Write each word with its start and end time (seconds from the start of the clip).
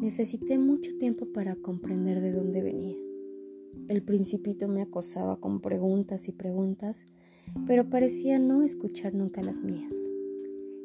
Necesité 0.00 0.56
mucho 0.56 0.96
tiempo 0.96 1.26
para 1.26 1.56
comprender 1.56 2.22
de 2.22 2.32
dónde 2.32 2.62
venía. 2.62 2.96
El 3.86 4.02
principito 4.02 4.66
me 4.66 4.80
acosaba 4.80 5.38
con 5.38 5.60
preguntas 5.60 6.26
y 6.26 6.32
preguntas, 6.32 7.04
pero 7.66 7.90
parecía 7.90 8.38
no 8.38 8.62
escuchar 8.62 9.12
nunca 9.12 9.42
las 9.42 9.58
mías. 9.58 9.92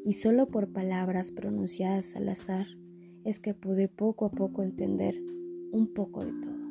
Y 0.03 0.13
solo 0.13 0.47
por 0.47 0.73
palabras 0.73 1.31
pronunciadas 1.31 2.13
al 2.17 2.27
azar 2.27 2.67
es 3.23 3.39
que 3.39 3.53
pude 3.53 3.87
poco 3.87 4.25
a 4.25 4.31
poco 4.31 4.63
entender 4.63 5.15
un 5.71 5.93
poco 5.93 6.25
de 6.25 6.33
todo. 6.33 6.69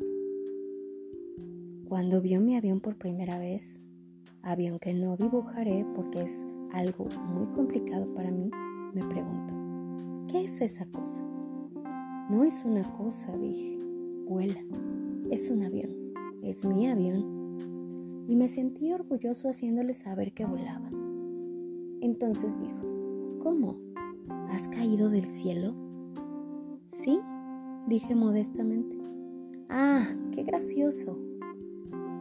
Cuando 1.88 2.20
vio 2.20 2.42
mi 2.42 2.56
avión 2.56 2.80
por 2.80 2.98
primera 2.98 3.38
vez, 3.38 3.80
avión 4.42 4.78
que 4.78 4.92
no 4.92 5.16
dibujaré 5.16 5.86
porque 5.96 6.18
es 6.18 6.46
algo 6.72 7.08
muy 7.26 7.46
complicado 7.54 8.12
para 8.12 8.30
mí, 8.30 8.50
me 8.92 9.02
preguntó, 9.06 9.54
¿qué 10.30 10.44
es 10.44 10.60
esa 10.60 10.84
cosa? 10.84 11.33
No 12.30 12.42
es 12.42 12.64
una 12.64 12.82
cosa, 12.96 13.36
dije, 13.36 13.78
vuela, 14.26 14.60
es 15.30 15.50
un 15.50 15.62
avión, 15.62 15.90
es 16.42 16.64
mi 16.64 16.88
avión. 16.88 17.58
Y 18.26 18.36
me 18.36 18.48
sentí 18.48 18.92
orgulloso 18.92 19.50
haciéndole 19.50 19.92
saber 19.92 20.32
que 20.32 20.46
volaba. 20.46 20.90
Entonces 22.00 22.58
dijo, 22.58 23.38
¿cómo? 23.42 23.78
¿Has 24.48 24.68
caído 24.68 25.10
del 25.10 25.30
cielo? 25.30 25.74
Sí, 26.88 27.20
dije 27.88 28.14
modestamente. 28.14 28.96
Ah, 29.68 30.06
qué 30.32 30.44
gracioso, 30.44 31.18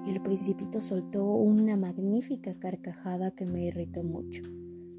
el 0.06 0.22
principito 0.22 0.82
soltó 0.82 1.24
una 1.24 1.78
magnífica 1.78 2.60
carcajada 2.60 3.32
que 3.32 3.46
me 3.46 3.68
irritó 3.68 4.04
mucho, 4.04 4.42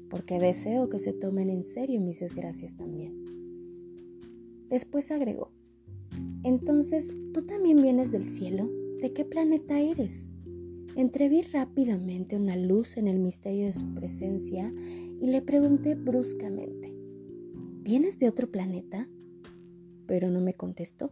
porque 0.09 0.39
deseo 0.39 0.89
que 0.89 0.97
se 0.97 1.13
tomen 1.13 1.51
en 1.51 1.63
serio 1.63 2.01
mis 2.01 2.21
desgracias 2.21 2.75
también. 2.75 3.44
Después 4.69 5.11
agregó, 5.11 5.51
entonces, 6.43 7.13
¿tú 7.33 7.45
también 7.45 7.77
vienes 7.77 8.11
del 8.11 8.27
cielo? 8.27 8.69
¿De 9.01 9.13
qué 9.13 9.25
planeta 9.25 9.79
eres? 9.79 10.27
Entreví 10.95 11.41
rápidamente 11.41 12.35
una 12.35 12.55
luz 12.55 12.97
en 12.97 13.07
el 13.07 13.19
misterio 13.19 13.65
de 13.65 13.73
su 13.73 13.93
presencia 13.93 14.71
y 15.19 15.27
le 15.27 15.41
pregunté 15.41 15.95
bruscamente, 15.95 16.95
¿vienes 17.83 18.19
de 18.19 18.29
otro 18.29 18.51
planeta? 18.51 19.07
pero 20.07 20.29
no 20.29 20.39
me 20.39 20.53
contestó. 20.53 21.11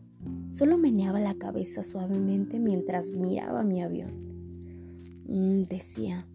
Solo 0.52 0.78
meneaba 0.78 1.20
la 1.20 1.36
cabeza 1.36 1.84
suavemente 1.84 2.60
mientras 2.60 3.12
miraba 3.12 3.64
mi 3.64 3.82
avión. 3.82 4.12
Mm, 5.26 5.64
decía, 5.64 6.28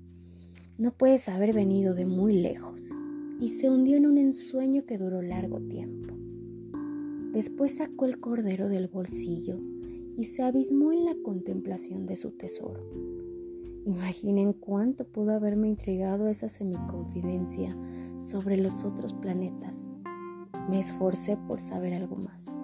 no 0.77 0.93
puedes 0.93 1.29
haber 1.29 1.55
venido 1.55 1.95
de 1.95 2.07
muy 2.07 2.35
lejos. 2.35 2.81
Y 3.41 3.51
se 3.51 3.71
hundió 3.71 3.97
en 3.97 4.07
un 4.07 4.19
ensueño 4.19 4.85
que 4.85 4.99
duró 4.99 5.23
largo 5.23 5.61
tiempo. 5.61 6.18
Después 7.33 7.77
sacó 7.77 8.07
el 8.07 8.21
cordero 8.21 8.69
del 8.69 8.89
bolsillo 8.89 9.59
y 10.17 10.25
se 10.25 10.43
abismó 10.43 10.93
en 10.93 11.05
la 11.05 11.15
contemplación 11.23 12.07
de 12.07 12.17
su 12.17 12.33
tesoro. 12.33 12.83
Imaginen 13.85 14.53
cuánto 14.53 15.05
pudo 15.05 15.33
haberme 15.33 15.69
intrigado 15.69 16.29
esa 16.29 16.49
semiconfidencia 16.49 17.77
sobre 18.21 18.57
los 18.57 18.85
otros 18.85 19.15
planetas 19.15 19.89
me 20.69 20.79
esforcé 20.79 21.37
por 21.37 21.61
saber 21.61 21.95
algo 21.95 22.17
más. 22.17 22.55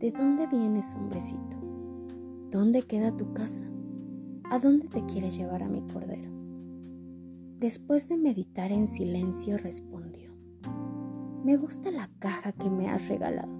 ¿De 0.00 0.10
dónde 0.10 0.46
vienes, 0.46 0.94
hombrecito? 0.94 1.56
¿Dónde 2.50 2.82
queda 2.82 3.14
tu 3.14 3.32
casa? 3.34 3.66
¿A 4.50 4.58
dónde 4.58 4.88
te 4.88 5.04
quieres 5.04 5.36
llevar 5.36 5.62
a 5.62 5.68
mi 5.68 5.82
cordero? 5.82 6.30
Después 7.58 8.08
de 8.08 8.16
meditar 8.16 8.72
en 8.72 8.88
silencio 8.88 9.58
respondió, 9.58 10.32
me 11.44 11.56
gusta 11.56 11.90
la 11.90 12.10
caja 12.18 12.52
que 12.52 12.70
me 12.70 12.88
has 12.88 13.08
regalado, 13.08 13.52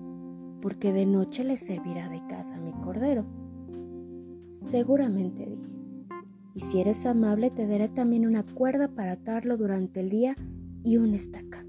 porque 0.64 0.94
de 0.94 1.04
noche 1.04 1.44
le 1.44 1.58
servirá 1.58 2.08
de 2.08 2.26
casa 2.26 2.56
a 2.56 2.60
mi 2.60 2.72
cordero. 2.72 3.26
Seguramente 4.64 5.44
dije, 5.44 5.76
y 6.54 6.60
si 6.60 6.80
eres 6.80 7.04
amable 7.04 7.50
te 7.50 7.66
daré 7.66 7.90
también 7.90 8.26
una 8.26 8.46
cuerda 8.46 8.88
para 8.88 9.12
atarlo 9.12 9.58
durante 9.58 10.00
el 10.00 10.08
día 10.08 10.34
y 10.82 10.96
una 10.96 11.16
estaca. 11.16 11.66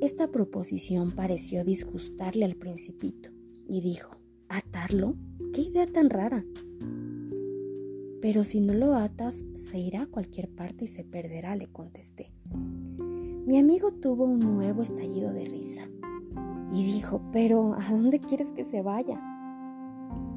Esta 0.00 0.32
proposición 0.32 1.12
pareció 1.12 1.62
disgustarle 1.62 2.44
al 2.44 2.56
principito 2.56 3.30
y 3.68 3.82
dijo, 3.82 4.16
¿atarlo? 4.48 5.14
¿Qué 5.52 5.60
idea 5.60 5.86
tan 5.86 6.10
rara? 6.10 6.44
Pero 8.20 8.42
si 8.42 8.58
no 8.58 8.74
lo 8.74 8.96
atas, 8.96 9.44
se 9.54 9.78
irá 9.78 10.02
a 10.02 10.06
cualquier 10.06 10.48
parte 10.48 10.86
y 10.86 10.88
se 10.88 11.04
perderá, 11.04 11.54
le 11.54 11.68
contesté. 11.68 12.32
Mi 13.46 13.58
amigo 13.58 13.92
tuvo 13.92 14.24
un 14.24 14.40
nuevo 14.40 14.82
estallido 14.82 15.32
de 15.32 15.44
risa 15.44 15.88
y 16.74 16.84
dijo, 16.84 17.20
pero 17.32 17.74
¿a 17.74 17.88
dónde 17.92 18.18
quieres 18.18 18.52
que 18.52 18.64
se 18.64 18.82
vaya? 18.82 19.20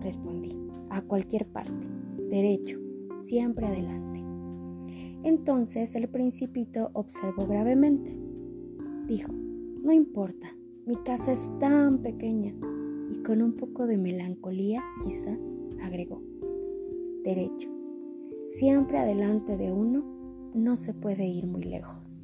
Respondí, 0.01 0.55
a 0.91 1.01
cualquier 1.01 1.47
parte, 1.47 1.87
derecho, 2.29 2.79
siempre 3.21 3.65
adelante. 3.65 4.23
Entonces 5.23 5.95
el 5.95 6.07
principito 6.09 6.91
observó 6.93 7.47
gravemente. 7.47 8.15
Dijo, 9.07 9.33
no 9.33 9.91
importa, 9.91 10.47
mi 10.85 10.95
casa 10.97 11.31
es 11.31 11.49
tan 11.59 12.03
pequeña. 12.03 12.53
Y 13.11 13.23
con 13.23 13.41
un 13.41 13.53
poco 13.53 13.87
de 13.87 13.97
melancolía, 13.97 14.83
quizá, 15.03 15.35
agregó, 15.81 16.21
derecho, 17.23 17.69
siempre 18.45 18.99
adelante 18.99 19.57
de 19.57 19.71
uno, 19.71 20.03
no 20.53 20.75
se 20.75 20.93
puede 20.93 21.25
ir 21.25 21.47
muy 21.47 21.63
lejos. 21.63 22.16